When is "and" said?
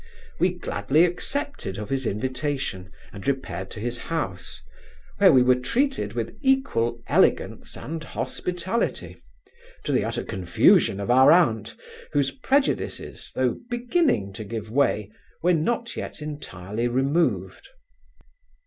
3.13-3.27, 7.77-8.03